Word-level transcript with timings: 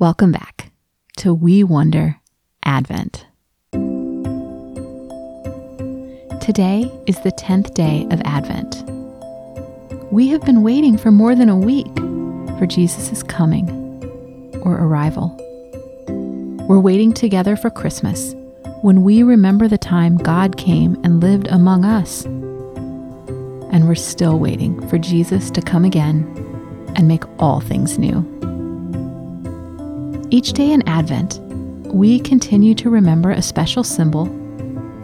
Welcome 0.00 0.32
back 0.32 0.72
to 1.18 1.34
We 1.34 1.62
Wonder 1.62 2.16
Advent. 2.64 3.26
Today 6.40 6.90
is 7.06 7.20
the 7.20 7.32
10th 7.32 7.74
day 7.74 8.06
of 8.10 8.22
Advent. 8.24 8.82
We 10.10 10.28
have 10.28 10.40
been 10.40 10.62
waiting 10.62 10.96
for 10.96 11.10
more 11.10 11.34
than 11.34 11.50
a 11.50 11.58
week 11.58 11.94
for 12.58 12.64
Jesus' 12.66 13.22
coming 13.22 13.68
or 14.62 14.76
arrival. 14.76 15.36
We're 16.66 16.80
waiting 16.80 17.12
together 17.12 17.54
for 17.54 17.68
Christmas 17.68 18.34
when 18.80 19.02
we 19.02 19.22
remember 19.22 19.68
the 19.68 19.76
time 19.76 20.16
God 20.16 20.56
came 20.56 20.98
and 21.04 21.20
lived 21.20 21.48
among 21.48 21.84
us. 21.84 22.24
And 22.24 23.86
we're 23.86 23.96
still 23.96 24.38
waiting 24.38 24.80
for 24.88 24.96
Jesus 24.96 25.50
to 25.50 25.60
come 25.60 25.84
again 25.84 26.24
and 26.96 27.06
make 27.06 27.24
all 27.38 27.60
things 27.60 27.98
new. 27.98 28.24
Each 30.32 30.52
day 30.52 30.70
in 30.70 30.86
Advent, 30.88 31.40
we 31.92 32.20
continue 32.20 32.72
to 32.76 32.88
remember 32.88 33.32
a 33.32 33.42
special 33.42 33.82
symbol 33.82 34.26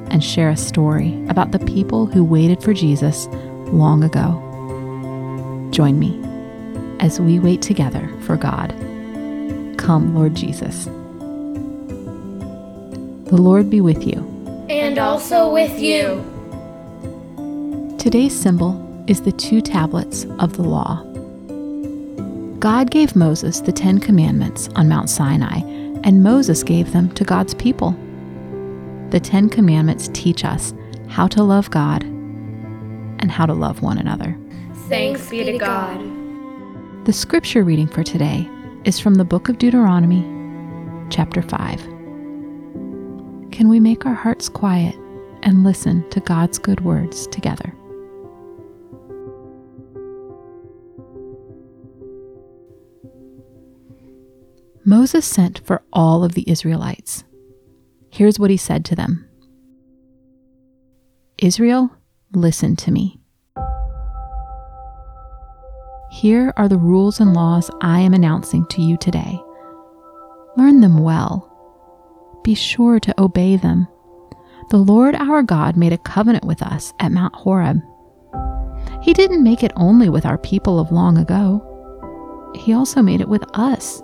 and 0.08 0.22
share 0.22 0.50
a 0.50 0.56
story 0.56 1.20
about 1.26 1.50
the 1.50 1.58
people 1.58 2.06
who 2.06 2.22
waited 2.22 2.62
for 2.62 2.72
Jesus 2.72 3.26
long 3.72 4.04
ago. 4.04 4.40
Join 5.72 5.98
me 5.98 6.16
as 7.00 7.20
we 7.20 7.40
wait 7.40 7.60
together 7.60 8.08
for 8.20 8.36
God. 8.36 8.70
Come, 9.78 10.14
Lord 10.14 10.36
Jesus. 10.36 10.84
The 13.24 13.36
Lord 13.36 13.68
be 13.68 13.80
with 13.80 14.06
you. 14.06 14.20
And 14.68 14.96
also 14.96 15.52
with 15.52 15.76
you. 15.80 16.24
Today's 17.98 18.38
symbol 18.38 18.80
is 19.08 19.22
the 19.22 19.32
two 19.32 19.60
tablets 19.60 20.24
of 20.38 20.56
the 20.56 20.62
law. 20.62 21.02
God 22.66 22.90
gave 22.90 23.14
Moses 23.14 23.60
the 23.60 23.70
Ten 23.70 24.00
Commandments 24.00 24.68
on 24.74 24.88
Mount 24.88 25.08
Sinai, 25.08 25.60
and 26.02 26.24
Moses 26.24 26.64
gave 26.64 26.92
them 26.92 27.08
to 27.14 27.22
God's 27.22 27.54
people. 27.54 27.92
The 29.10 29.20
Ten 29.20 29.48
Commandments 29.48 30.10
teach 30.12 30.44
us 30.44 30.74
how 31.06 31.28
to 31.28 31.44
love 31.44 31.70
God 31.70 32.02
and 32.02 33.30
how 33.30 33.46
to 33.46 33.54
love 33.54 33.82
one 33.82 33.98
another. 33.98 34.36
Thanks 34.88 35.30
be 35.30 35.44
to 35.44 35.56
God. 35.58 36.00
The 37.04 37.12
scripture 37.12 37.62
reading 37.62 37.86
for 37.86 38.02
today 38.02 38.50
is 38.82 38.98
from 38.98 39.14
the 39.14 39.24
book 39.24 39.48
of 39.48 39.58
Deuteronomy, 39.58 40.24
chapter 41.08 41.42
5. 41.42 41.80
Can 43.52 43.68
we 43.68 43.78
make 43.78 44.04
our 44.06 44.14
hearts 44.14 44.48
quiet 44.48 44.96
and 45.44 45.62
listen 45.62 46.04
to 46.10 46.18
God's 46.18 46.58
good 46.58 46.80
words 46.80 47.28
together? 47.28 47.75
Moses 54.88 55.26
sent 55.26 55.58
for 55.66 55.82
all 55.92 56.22
of 56.22 56.34
the 56.34 56.48
Israelites. 56.48 57.24
Here's 58.08 58.38
what 58.38 58.50
he 58.50 58.56
said 58.56 58.84
to 58.84 58.94
them 58.94 59.28
Israel, 61.38 61.90
listen 62.32 62.76
to 62.76 62.92
me. 62.92 63.20
Here 66.12 66.54
are 66.56 66.68
the 66.68 66.78
rules 66.78 67.18
and 67.18 67.34
laws 67.34 67.68
I 67.80 67.98
am 67.98 68.14
announcing 68.14 68.64
to 68.68 68.80
you 68.80 68.96
today. 68.96 69.42
Learn 70.56 70.80
them 70.80 70.98
well. 70.98 71.52
Be 72.44 72.54
sure 72.54 73.00
to 73.00 73.20
obey 73.20 73.56
them. 73.56 73.88
The 74.70 74.76
Lord 74.76 75.16
our 75.16 75.42
God 75.42 75.76
made 75.76 75.92
a 75.92 75.98
covenant 75.98 76.44
with 76.44 76.62
us 76.62 76.94
at 77.00 77.10
Mount 77.10 77.34
Horeb. 77.34 77.80
He 79.02 79.12
didn't 79.12 79.42
make 79.42 79.64
it 79.64 79.72
only 79.74 80.08
with 80.08 80.24
our 80.24 80.38
people 80.38 80.78
of 80.78 80.92
long 80.92 81.18
ago, 81.18 82.52
He 82.54 82.72
also 82.72 83.02
made 83.02 83.20
it 83.20 83.28
with 83.28 83.42
us 83.52 84.00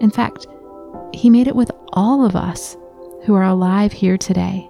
in 0.00 0.10
fact, 0.10 0.46
He 1.12 1.30
made 1.30 1.48
it 1.48 1.56
with 1.56 1.70
all 1.92 2.24
of 2.24 2.36
us 2.36 2.76
who 3.24 3.34
are 3.34 3.44
alive 3.44 3.92
here 3.92 4.16
today. 4.16 4.68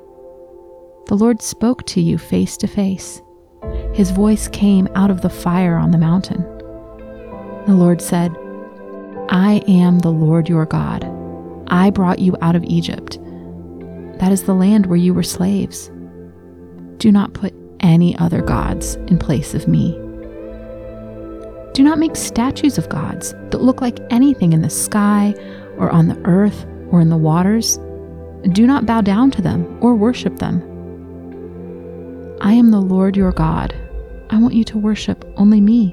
The 1.06 1.16
Lord 1.16 1.42
spoke 1.42 1.84
to 1.86 2.00
you 2.00 2.18
face 2.18 2.56
to 2.58 2.66
face. 2.66 3.22
His 3.94 4.10
voice 4.10 4.48
came 4.48 4.88
out 4.94 5.10
of 5.10 5.22
the 5.22 5.30
fire 5.30 5.76
on 5.76 5.90
the 5.90 5.98
mountain. 5.98 6.42
The 7.66 7.74
Lord 7.74 8.00
said, 8.00 8.34
I 9.28 9.62
am 9.68 9.98
the 9.98 10.10
Lord 10.10 10.48
your 10.48 10.66
God. 10.66 11.04
I 11.68 11.90
brought 11.90 12.18
you 12.18 12.36
out 12.40 12.56
of 12.56 12.64
Egypt. 12.64 13.18
That 14.20 14.32
is 14.32 14.44
the 14.44 14.54
land 14.54 14.86
where 14.86 14.96
you 14.96 15.12
were 15.12 15.22
slaves. 15.22 15.90
Do 16.96 17.12
not 17.12 17.34
put 17.34 17.54
any 17.80 18.16
other 18.18 18.42
gods 18.42 18.94
in 19.06 19.18
place 19.18 19.54
of 19.54 19.68
me. 19.68 19.98
Do 21.78 21.84
not 21.84 22.00
make 22.00 22.16
statues 22.16 22.76
of 22.76 22.88
gods 22.88 23.34
that 23.50 23.62
look 23.62 23.80
like 23.80 24.00
anything 24.10 24.52
in 24.52 24.62
the 24.62 24.68
sky 24.68 25.32
or 25.76 25.90
on 25.90 26.08
the 26.08 26.20
earth 26.24 26.66
or 26.90 27.00
in 27.00 27.08
the 27.08 27.16
waters. 27.16 27.78
Do 28.50 28.66
not 28.66 28.84
bow 28.84 29.00
down 29.00 29.30
to 29.30 29.42
them 29.42 29.78
or 29.80 29.94
worship 29.94 30.40
them. 30.40 30.60
I 32.40 32.52
am 32.52 32.72
the 32.72 32.80
Lord 32.80 33.16
your 33.16 33.30
God. 33.30 33.76
I 34.28 34.40
want 34.40 34.54
you 34.54 34.64
to 34.64 34.76
worship 34.76 35.24
only 35.36 35.60
me. 35.60 35.92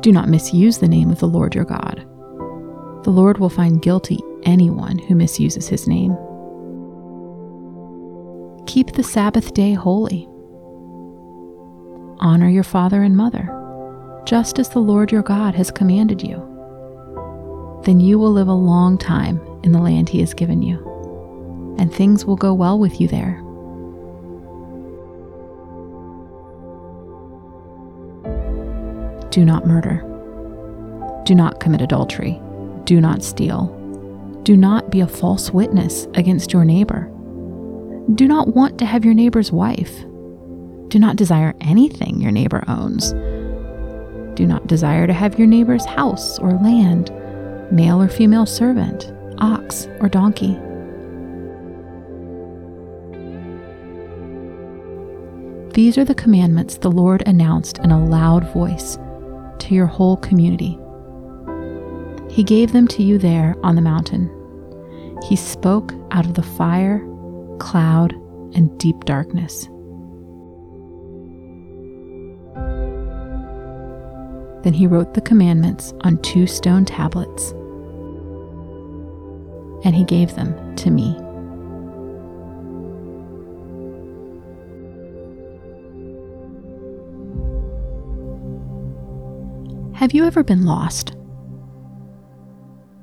Do 0.00 0.10
not 0.10 0.28
misuse 0.28 0.78
the 0.78 0.88
name 0.88 1.12
of 1.12 1.20
the 1.20 1.28
Lord 1.28 1.54
your 1.54 1.66
God. 1.66 2.04
The 3.04 3.12
Lord 3.12 3.38
will 3.38 3.48
find 3.48 3.80
guilty 3.80 4.18
anyone 4.42 4.98
who 4.98 5.14
misuses 5.14 5.68
his 5.68 5.86
name. 5.86 6.16
Keep 8.74 8.94
the 8.94 9.04
Sabbath 9.04 9.54
day 9.54 9.72
holy. 9.72 10.28
Honor 12.18 12.48
your 12.48 12.64
father 12.64 13.04
and 13.04 13.16
mother, 13.16 13.48
just 14.26 14.58
as 14.58 14.68
the 14.70 14.80
Lord 14.80 15.12
your 15.12 15.22
God 15.22 15.54
has 15.54 15.70
commanded 15.70 16.20
you. 16.24 16.38
Then 17.84 18.00
you 18.00 18.18
will 18.18 18.32
live 18.32 18.48
a 18.48 18.52
long 18.52 18.98
time 18.98 19.40
in 19.62 19.70
the 19.70 19.78
land 19.78 20.08
he 20.08 20.18
has 20.18 20.34
given 20.34 20.60
you, 20.60 21.76
and 21.78 21.94
things 21.94 22.24
will 22.24 22.34
go 22.34 22.52
well 22.52 22.76
with 22.76 23.00
you 23.00 23.06
there. 23.06 23.36
Do 29.30 29.44
not 29.44 29.68
murder. 29.68 30.02
Do 31.24 31.36
not 31.36 31.60
commit 31.60 31.80
adultery. 31.80 32.40
Do 32.86 33.00
not 33.00 33.22
steal. 33.22 33.68
Do 34.42 34.56
not 34.56 34.90
be 34.90 34.98
a 34.98 35.06
false 35.06 35.52
witness 35.52 36.08
against 36.14 36.52
your 36.52 36.64
neighbor. 36.64 37.13
Do 38.12 38.28
not 38.28 38.48
want 38.48 38.78
to 38.78 38.84
have 38.84 39.02
your 39.02 39.14
neighbor's 39.14 39.50
wife. 39.50 40.02
Do 40.88 40.98
not 40.98 41.16
desire 41.16 41.54
anything 41.62 42.20
your 42.20 42.32
neighbor 42.32 42.62
owns. 42.68 43.12
Do 44.36 44.46
not 44.46 44.66
desire 44.66 45.06
to 45.06 45.14
have 45.14 45.38
your 45.38 45.48
neighbor's 45.48 45.86
house 45.86 46.38
or 46.38 46.52
land, 46.52 47.10
male 47.72 48.02
or 48.02 48.08
female 48.08 48.44
servant, 48.44 49.10
ox 49.38 49.88
or 50.00 50.10
donkey. 50.10 50.52
These 55.72 55.96
are 55.96 56.04
the 56.04 56.14
commandments 56.14 56.76
the 56.76 56.90
Lord 56.90 57.22
announced 57.26 57.78
in 57.78 57.90
a 57.90 58.04
loud 58.04 58.44
voice 58.52 58.98
to 59.60 59.74
your 59.74 59.86
whole 59.86 60.18
community. 60.18 60.78
He 62.28 62.44
gave 62.44 62.72
them 62.72 62.86
to 62.88 63.02
you 63.02 63.16
there 63.16 63.56
on 63.62 63.76
the 63.76 63.82
mountain. 63.82 64.30
He 65.26 65.36
spoke 65.36 65.94
out 66.10 66.26
of 66.26 66.34
the 66.34 66.42
fire 66.42 66.98
cloud, 67.64 68.12
and 68.54 68.78
deep 68.78 69.04
darkness. 69.06 69.64
Then 74.62 74.74
he 74.74 74.86
wrote 74.86 75.14
the 75.14 75.22
commandments 75.22 75.94
on 76.02 76.18
two 76.18 76.46
stone 76.46 76.84
tablets, 76.84 77.52
and 79.82 79.96
he 79.96 80.04
gave 80.04 80.34
them 80.34 80.76
to 80.76 80.90
me. 80.90 81.14
Have 89.96 90.12
you 90.12 90.24
ever 90.26 90.44
been 90.44 90.66
lost? 90.66 91.16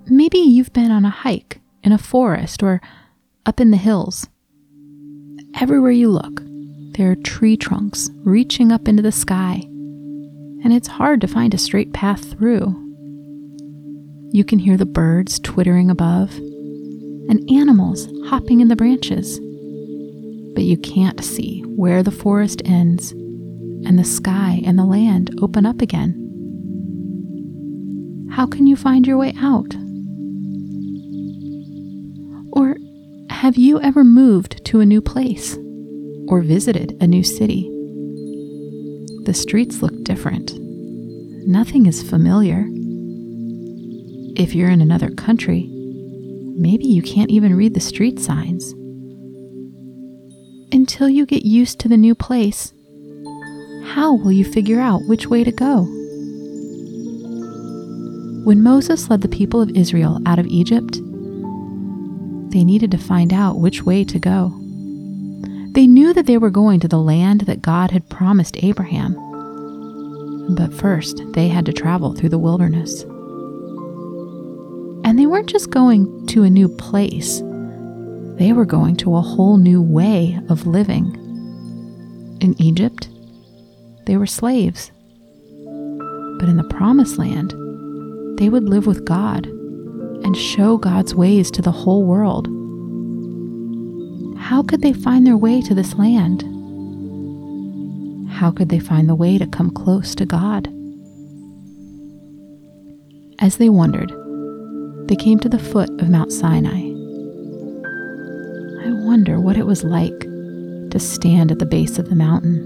Maybe 0.06 0.38
you've 0.38 0.72
been 0.72 0.92
on 0.92 1.04
a 1.04 1.10
hike 1.10 1.60
in 1.84 1.92
a 1.92 1.98
forest 1.98 2.62
or 2.62 2.80
up 3.44 3.60
in 3.60 3.72
the 3.72 3.78
hills. 3.78 4.28
Everywhere 5.60 5.92
you 5.92 6.10
look, 6.10 6.42
there 6.94 7.12
are 7.12 7.16
tree 7.16 7.58
trunks 7.58 8.10
reaching 8.24 8.72
up 8.72 8.88
into 8.88 9.04
the 9.04 9.12
sky, 9.12 9.62
and 10.64 10.72
it's 10.74 10.88
hard 10.88 11.22
to 11.22 11.28
find 11.28 11.54
a 11.54 11.58
straight 11.58 11.94
path 11.94 12.32
through. 12.32 12.76
You 14.32 14.44
can 14.44 14.60
hear 14.60 14.78
the 14.78 14.86
birds 14.86 15.40
twittering 15.40 15.90
above 15.90 16.36
and 16.38 17.50
animals 17.52 18.08
hopping 18.26 18.62
in 18.62 18.70
the 18.70 18.76
branches, 18.76 19.40
but 20.56 20.64
you 20.64 20.78
can't 20.78 21.24
see 21.24 21.62
where 21.62 22.02
the 22.02 22.12
forest 22.12 22.62
ends 22.66 23.12
and 23.12 24.00
the 24.00 24.04
sky 24.04 24.62
and 24.66 24.80
the 24.80 24.86
land 24.86 25.38
open 25.42 25.66
up 25.66 25.82
again. 25.82 26.18
How 28.32 28.48
can 28.48 28.68
you 28.68 28.76
find 28.76 29.06
your 29.06 29.18
way 29.18 29.34
out? 29.38 29.76
Have 33.42 33.58
you 33.58 33.82
ever 33.82 34.04
moved 34.04 34.64
to 34.64 34.82
a 34.82 34.86
new 34.86 35.02
place 35.02 35.58
or 36.28 36.44
visited 36.44 36.96
a 37.02 37.08
new 37.08 37.24
city? 37.24 37.64
The 39.24 39.34
streets 39.34 39.82
look 39.82 40.04
different. 40.04 40.54
Nothing 41.48 41.88
is 41.88 42.08
familiar. 42.08 42.68
If 44.40 44.54
you're 44.54 44.70
in 44.70 44.80
another 44.80 45.10
country, 45.10 45.68
maybe 46.56 46.86
you 46.86 47.02
can't 47.02 47.32
even 47.32 47.56
read 47.56 47.74
the 47.74 47.80
street 47.80 48.20
signs. 48.20 48.74
Until 50.72 51.10
you 51.10 51.26
get 51.26 51.44
used 51.44 51.80
to 51.80 51.90
the 51.90 51.98
new 51.98 52.14
place, 52.14 52.74
how 53.86 54.14
will 54.14 54.32
you 54.32 54.46
figure 54.46 54.80
out 54.80 55.08
which 55.08 55.26
way 55.26 55.44
to 55.44 55.52
go? 55.52 55.86
When 58.46 58.62
Moses 58.62 59.10
led 59.10 59.22
the 59.22 59.28
people 59.28 59.64
of 59.64 59.72
Israel 59.72 60.20
out 60.28 60.38
of 60.38 60.46
Egypt, 60.46 61.00
they 62.52 62.64
needed 62.64 62.92
to 62.92 62.98
find 62.98 63.34
out 63.34 63.60
which 63.60 63.84
way 63.84 64.04
to 64.04 64.20
go. 64.20 64.50
They 65.74 65.88
knew 65.88 66.14
that 66.14 66.26
they 66.26 66.38
were 66.38 66.50
going 66.50 66.82
to 66.82 66.88
the 66.88 67.00
land 67.00 67.42
that 67.42 67.62
God 67.62 67.92
had 67.92 68.10
promised 68.10 68.62
Abraham. 68.62 69.16
But 70.54 70.74
first, 70.74 71.22
they 71.32 71.48
had 71.48 71.66
to 71.68 71.74
travel 71.74 72.14
through 72.14 72.30
the 72.30 72.38
wilderness. 72.38 73.04
And 75.06 75.18
they 75.18 75.26
weren't 75.26 75.50
just 75.50 75.70
going 75.70 76.28
to 76.28 76.44
a 76.44 76.50
new 76.50 76.68
place, 76.68 77.42
they 78.38 78.54
were 78.54 78.66
going 78.66 78.98
to 78.98 79.16
a 79.16 79.22
whole 79.22 79.58
new 79.58 79.82
way 79.82 80.40
of 80.50 80.68
living. 80.68 81.16
In 82.42 82.60
Egypt, 82.62 83.08
they 84.08 84.18
were 84.18 84.28
slaves. 84.28 84.92
But 86.40 86.50
in 86.50 86.58
the 86.58 86.68
Promised 86.70 87.18
Land, 87.18 87.52
they 88.38 88.50
would 88.50 88.68
live 88.68 88.88
with 88.88 89.06
God 89.06 89.48
and 90.24 90.36
show 90.38 90.78
God's 90.78 91.16
ways 91.16 91.52
to 91.52 91.62
the 91.62 91.72
whole 91.72 92.04
world. 92.04 92.48
How 94.38 94.64
could 94.64 94.82
they 94.82 94.94
find 94.94 95.26
their 95.26 95.38
way 95.38 95.62
to 95.62 95.74
this 95.74 95.96
land? 95.96 96.44
How 98.32 98.52
could 98.52 98.70
they 98.70 98.80
find 98.80 99.08
the 99.08 99.16
way 99.16 99.38
to 99.38 99.48
come 99.48 99.72
close 99.72 100.16
to 100.16 100.26
God? 100.26 100.68
As 103.40 103.58
they 103.58 103.70
wondered, 103.70 104.12
they 105.08 105.16
came 105.16 105.40
to 105.40 105.50
the 105.50 105.60
foot 105.60 105.90
of 106.02 106.10
Mount 106.10 106.32
Sinai. 106.32 106.90
I 108.86 109.06
wonder 109.06 109.40
what 109.40 109.58
it 109.58 109.66
was 109.66 109.84
like 109.84 110.20
to 110.22 111.00
stand 111.00 111.52
at 111.52 111.60
the 111.60 111.66
base 111.66 111.98
of 111.98 112.10
the 112.10 112.16
mountain 112.16 112.60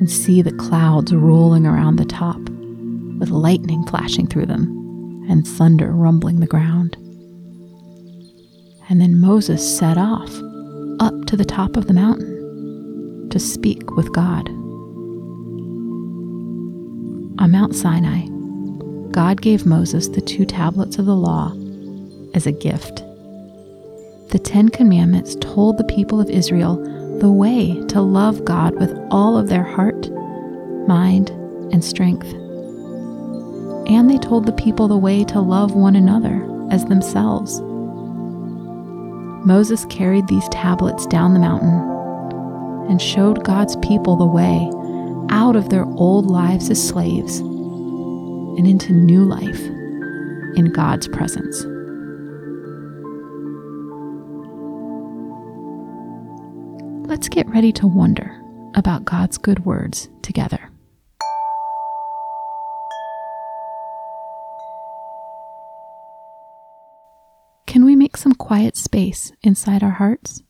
and 0.00 0.10
see 0.10 0.42
the 0.42 0.52
clouds 0.52 1.14
rolling 1.14 1.66
around 1.66 1.96
the 1.96 2.04
top, 2.04 2.40
with 3.18 3.30
lightning 3.30 3.84
flashing 3.86 4.26
through 4.26 4.46
them 4.46 4.87
and 5.28 5.46
thunder 5.46 5.92
rumbling 5.92 6.40
the 6.40 6.46
ground. 6.46 6.96
And 8.88 9.00
then 9.00 9.20
Moses 9.20 9.78
set 9.78 9.98
off 9.98 10.30
up 11.00 11.26
to 11.26 11.36
the 11.36 11.44
top 11.44 11.76
of 11.76 11.86
the 11.86 11.94
mountain 11.94 13.28
to 13.30 13.38
speak 13.38 13.94
with 13.96 14.12
God. 14.12 14.48
On 17.38 17.50
Mount 17.52 17.74
Sinai, 17.74 18.26
God 19.12 19.42
gave 19.42 19.66
Moses 19.66 20.08
the 20.08 20.20
two 20.20 20.44
tablets 20.44 20.98
of 20.98 21.06
the 21.06 21.16
law 21.16 21.52
as 22.34 22.46
a 22.46 22.52
gift. 22.52 23.04
The 24.30 24.40
Ten 24.42 24.68
Commandments 24.68 25.36
told 25.40 25.78
the 25.78 25.84
people 25.84 26.20
of 26.20 26.30
Israel 26.30 26.76
the 27.18 27.30
way 27.30 27.80
to 27.88 28.00
love 28.00 28.44
God 28.44 28.74
with 28.78 28.96
all 29.10 29.36
of 29.36 29.48
their 29.48 29.64
heart, 29.64 30.10
mind, 30.88 31.30
and 31.72 31.84
strength 31.84 32.32
and 33.88 34.10
they 34.10 34.18
told 34.18 34.46
the 34.46 34.52
people 34.52 34.88
the 34.88 34.96
way 34.98 35.24
to 35.24 35.40
love 35.40 35.74
one 35.74 35.96
another 35.96 36.46
as 36.70 36.84
themselves. 36.84 37.60
Moses 39.46 39.86
carried 39.86 40.26
these 40.26 40.48
tablets 40.50 41.06
down 41.06 41.32
the 41.32 41.40
mountain 41.40 41.80
and 42.90 43.00
showed 43.00 43.44
God's 43.44 43.76
people 43.76 44.16
the 44.16 44.26
way 44.26 44.70
out 45.30 45.56
of 45.56 45.68
their 45.70 45.84
old 45.84 46.26
lives 46.26 46.70
as 46.70 46.88
slaves 46.88 47.38
and 47.38 48.66
into 48.66 48.92
new 48.92 49.24
life 49.24 49.60
in 50.56 50.72
God's 50.74 51.08
presence. 51.08 51.64
Let's 57.08 57.28
get 57.28 57.48
ready 57.48 57.72
to 57.72 57.86
wonder 57.86 58.38
about 58.74 59.04
God's 59.04 59.38
good 59.38 59.64
words 59.64 60.08
together. 60.20 60.70
Quiet 68.48 68.78
space 68.78 69.30
inside 69.42 69.82
our 69.82 69.90
hearts? 69.90 70.42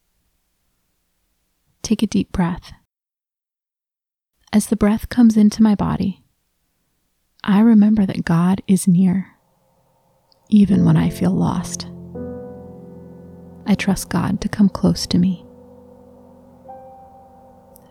Take 1.82 2.00
a 2.00 2.06
deep 2.06 2.30
breath. 2.30 2.70
As 4.52 4.68
the 4.68 4.76
breath 4.76 5.08
comes 5.08 5.36
into 5.36 5.64
my 5.64 5.74
body, 5.74 6.22
I 7.42 7.58
remember 7.58 8.06
that 8.06 8.24
God 8.24 8.62
is 8.68 8.86
near, 8.86 9.34
even 10.48 10.84
when 10.84 10.96
I 10.96 11.10
feel 11.10 11.32
lost. 11.32 11.88
I 13.66 13.74
trust 13.74 14.10
God 14.10 14.40
to 14.42 14.48
come 14.48 14.68
close 14.68 15.04
to 15.08 15.18
me. 15.18 15.44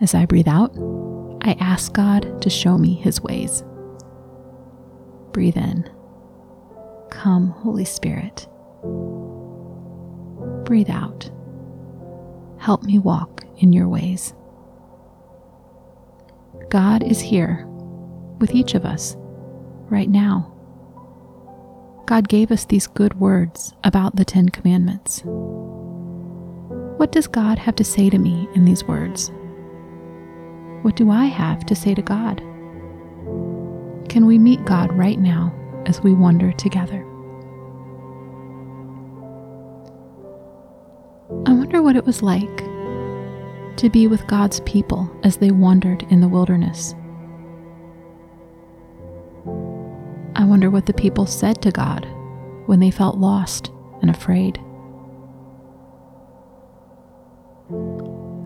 As 0.00 0.14
I 0.14 0.24
breathe 0.24 0.48
out, 0.48 0.74
I 1.42 1.54
ask 1.60 1.92
God 1.92 2.40
to 2.40 2.48
show 2.48 2.78
me 2.78 2.94
his 2.94 3.20
ways. 3.20 3.62
Breathe 5.32 5.58
in. 5.58 5.86
Come, 7.10 7.48
Holy 7.48 7.84
Spirit. 7.84 8.48
Breathe 10.68 10.90
out. 10.90 11.30
Help 12.58 12.82
me 12.82 12.98
walk 12.98 13.42
in 13.56 13.72
your 13.72 13.88
ways. 13.88 14.34
God 16.68 17.02
is 17.02 17.20
here 17.20 17.64
with 18.38 18.54
each 18.54 18.74
of 18.74 18.84
us 18.84 19.16
right 19.88 20.10
now. 20.10 20.52
God 22.04 22.28
gave 22.28 22.50
us 22.50 22.66
these 22.66 22.86
good 22.86 23.18
words 23.18 23.72
about 23.82 24.16
the 24.16 24.26
Ten 24.26 24.50
Commandments. 24.50 25.22
What 26.98 27.12
does 27.12 27.28
God 27.28 27.58
have 27.58 27.76
to 27.76 27.84
say 27.84 28.10
to 28.10 28.18
me 28.18 28.46
in 28.54 28.66
these 28.66 28.84
words? 28.84 29.30
What 30.82 30.96
do 30.96 31.10
I 31.10 31.24
have 31.24 31.64
to 31.64 31.74
say 31.74 31.94
to 31.94 32.02
God? 32.02 32.40
Can 34.10 34.26
we 34.26 34.36
meet 34.36 34.66
God 34.66 34.92
right 34.92 35.18
now 35.18 35.50
as 35.86 36.02
we 36.02 36.12
wander 36.12 36.52
together? 36.52 37.07
What 41.88 41.96
it 41.96 42.04
was 42.04 42.22
like 42.22 42.58
to 43.78 43.88
be 43.90 44.06
with 44.06 44.26
God's 44.26 44.60
people 44.66 45.10
as 45.24 45.38
they 45.38 45.50
wandered 45.50 46.02
in 46.10 46.20
the 46.20 46.28
wilderness. 46.28 46.94
I 50.36 50.44
wonder 50.44 50.68
what 50.68 50.84
the 50.84 50.92
people 50.92 51.24
said 51.24 51.62
to 51.62 51.70
God 51.70 52.06
when 52.66 52.78
they 52.78 52.90
felt 52.90 53.16
lost 53.16 53.70
and 54.02 54.10
afraid. 54.10 54.58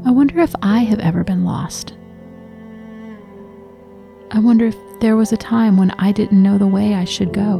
I 0.06 0.12
wonder 0.12 0.38
if 0.38 0.54
I 0.62 0.84
have 0.84 1.00
ever 1.00 1.24
been 1.24 1.44
lost. 1.44 1.96
I 4.30 4.38
wonder 4.38 4.66
if 4.66 4.76
there 5.00 5.16
was 5.16 5.32
a 5.32 5.36
time 5.36 5.76
when 5.76 5.90
I 5.98 6.12
didn't 6.12 6.44
know 6.44 6.58
the 6.58 6.66
way 6.68 6.94
I 6.94 7.04
should 7.04 7.32
go. 7.32 7.56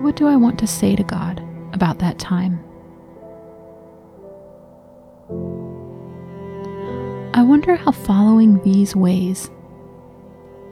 What 0.00 0.14
do 0.14 0.28
I 0.28 0.36
want 0.36 0.60
to 0.60 0.68
say 0.68 0.94
to 0.94 1.02
God 1.02 1.44
about 1.72 1.98
that 1.98 2.20
time? 2.20 2.62
I 7.42 7.44
wonder 7.44 7.74
how 7.74 7.90
following 7.90 8.62
these 8.62 8.94
ways 8.94 9.50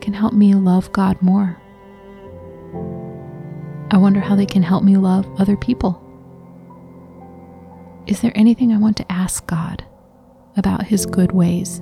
can 0.00 0.12
help 0.12 0.32
me 0.32 0.54
love 0.54 0.92
God 0.92 1.20
more. 1.20 1.60
I 3.90 3.96
wonder 3.96 4.20
how 4.20 4.36
they 4.36 4.46
can 4.46 4.62
help 4.62 4.84
me 4.84 4.96
love 4.96 5.26
other 5.40 5.56
people. 5.56 6.00
Is 8.06 8.20
there 8.20 8.30
anything 8.36 8.72
I 8.72 8.78
want 8.78 8.96
to 8.98 9.10
ask 9.10 9.44
God 9.48 9.84
about 10.56 10.84
His 10.84 11.06
good 11.06 11.32
ways? 11.32 11.80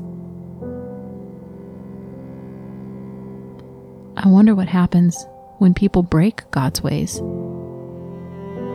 I 4.17 4.27
wonder 4.27 4.55
what 4.55 4.69
happens 4.69 5.27
when 5.59 5.75
people 5.75 6.03
break 6.03 6.51
God's 6.51 6.83
ways. 6.83 7.19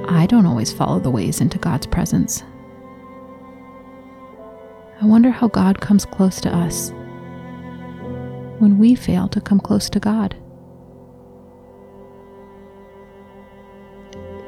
I 0.07 0.27
don't 0.29 0.45
always 0.45 0.71
follow 0.71 0.99
the 0.99 1.09
ways 1.09 1.41
into 1.41 1.57
God's 1.57 1.87
presence. 1.87 2.43
I 5.01 5.05
wonder 5.05 5.31
how 5.31 5.47
God 5.47 5.81
comes 5.81 6.05
close 6.05 6.39
to 6.41 6.55
us 6.55 6.91
when 8.59 8.77
we 8.77 8.95
fail 8.95 9.27
to 9.29 9.41
come 9.41 9.59
close 9.59 9.89
to 9.89 9.99
God. 9.99 10.35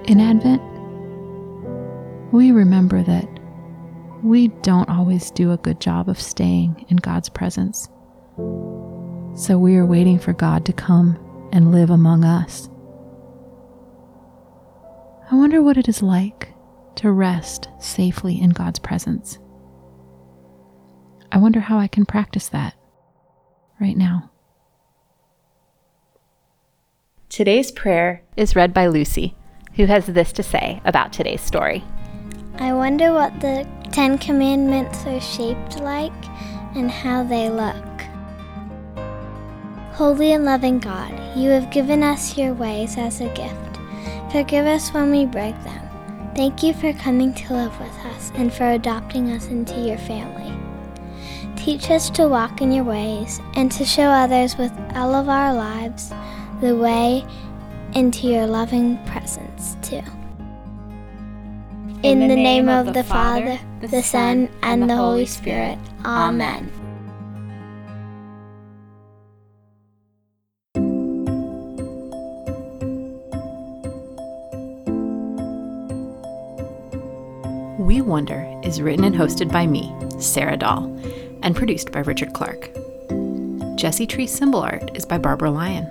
In 0.06 0.22
Advent, 0.22 0.62
we 2.32 2.52
remember 2.52 3.02
that 3.04 3.28
we 4.24 4.48
don't 4.48 4.90
always 4.90 5.32
do 5.32 5.52
a 5.52 5.58
good 5.58 5.82
job 5.82 6.10
of 6.10 6.22
staying 6.22 6.86
in 6.90 6.98
God's 6.98 7.30
presence. 7.30 7.90
So 9.36 9.58
we 9.58 9.76
are 9.76 9.86
waiting 9.86 10.20
for 10.20 10.34
God 10.34 10.66
to 10.66 10.74
come 10.74 11.20
and 11.52 11.72
live 11.72 11.90
among 11.90 12.24
us. 12.24 12.70
I 15.32 15.36
wonder 15.36 15.62
what 15.62 15.78
it 15.78 15.90
is 15.90 16.02
like 16.02 16.50
to 16.96 17.12
rest 17.12 17.68
safely 17.80 18.40
in 18.40 18.52
God's 18.52 18.80
presence. 18.80 19.40
I 21.36 21.38
wonder 21.38 21.60
how 21.60 21.80
I 21.80 21.88
can 21.88 22.06
practice 22.06 22.48
that 22.48 22.76
right 23.82 23.98
now. 23.98 24.32
Today's 27.28 27.74
prayer 27.74 28.24
is 28.38 28.56
read 28.56 28.74
by 28.74 28.88
Lucy, 28.88 29.36
who 29.74 29.86
has 29.86 30.06
this 30.06 30.32
to 30.32 30.44
say 30.44 30.82
about 30.86 31.12
today's 31.12 31.42
story. 31.42 31.84
I 32.58 32.72
wonder 32.72 33.12
what 33.12 33.38
the 33.42 33.68
Ten 33.92 34.18
Commandments 34.18 35.06
are 35.06 35.20
shaped 35.20 35.82
like 35.82 36.14
and 36.74 36.90
how 36.90 37.26
they 37.26 37.50
look. 37.50 37.84
Holy 39.92 40.32
and 40.32 40.46
loving 40.46 40.80
God, 40.80 41.12
you 41.36 41.50
have 41.50 41.70
given 41.70 42.02
us 42.02 42.38
your 42.38 42.54
ways 42.54 42.98
as 42.98 43.20
a 43.20 43.28
gift. 43.34 44.32
Forgive 44.32 44.68
us 44.68 44.94
when 44.94 45.12
we 45.12 45.26
break 45.26 45.62
them. 45.66 45.90
Thank 46.34 46.64
you 46.64 46.74
for 46.74 46.94
coming 46.94 47.34
to 47.34 47.54
live 47.54 47.78
with 47.78 48.06
us 48.06 48.32
and 48.36 48.54
for 48.54 48.72
adopting 48.72 49.32
us 49.32 49.48
into 49.48 49.82
your 49.82 49.98
family. 49.98 50.65
Teach 51.66 51.90
us 51.90 52.12
to 52.12 52.28
walk 52.28 52.62
in 52.62 52.72
your 52.72 52.84
ways 52.84 53.42
and 53.56 53.72
to 53.72 53.84
show 53.84 54.04
others 54.04 54.56
with 54.56 54.72
all 54.94 55.16
of 55.16 55.28
our 55.28 55.52
lives 55.52 56.12
the 56.62 56.76
way 56.76 57.26
into 57.96 58.28
your 58.28 58.46
loving 58.46 59.04
presence, 59.08 59.76
too. 59.82 60.04
In, 62.04 62.20
the, 62.20 62.36
name, 62.36 62.70
of 62.70 62.94
the 62.94 63.04
Father, 63.04 63.60
the 63.82 64.04
Son, 64.04 64.48
and 64.62 64.88
the 64.88 64.96
Holy 64.96 65.26
Spirit. 65.26 65.80
Amen. 66.06 66.72
We 77.80 78.02
Wonder 78.02 78.48
is 78.64 78.84
written 78.84 79.04
and 79.04 79.16
hosted 79.16 79.52
by 79.52 79.66
me, 79.66 79.92
Sarah 80.20 80.58
Dahl, 80.58 80.96
and 81.46 81.56
produced 81.56 81.94
by 81.94 82.02
Richard 82.02 82.34
Clark. 82.34 82.70
Jesse 83.78 84.06
Tree 84.06 84.28
symbol 84.28 84.60
art 84.60 84.92
is 84.96 85.06
by 85.06 85.18
Barbara 85.18 85.52
Lyon. 85.52 85.90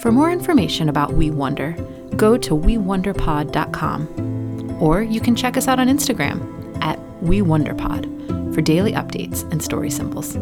For 0.00 0.10
more 0.10 0.30
information 0.30 0.88
about 0.88 1.12
We 1.12 1.30
Wonder, 1.30 1.72
go 2.16 2.38
to 2.38 2.56
wewonderpod.com 2.56 4.78
or 4.80 5.02
you 5.02 5.20
can 5.20 5.36
check 5.36 5.58
us 5.58 5.68
out 5.68 5.78
on 5.78 5.88
Instagram 5.88 6.82
at 6.82 6.98
WeWonderPod 7.22 8.54
for 8.54 8.62
daily 8.62 8.92
updates 8.92 9.42
and 9.52 9.62
story 9.62 9.90
symbols. 9.90 10.38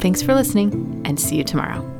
Thanks 0.00 0.22
for 0.22 0.34
listening 0.34 1.02
and 1.04 1.20
see 1.20 1.36
you 1.36 1.44
tomorrow. 1.44 1.91